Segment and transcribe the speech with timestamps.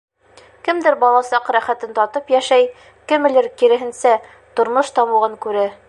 [0.67, 2.65] Кемдер бала саҡ рәхәтен татып йәшәй,
[3.13, 4.19] кемелер, киреһенсә,
[4.61, 5.73] тормош тамуғын күрә.